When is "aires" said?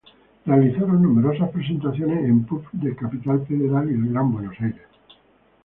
4.59-4.87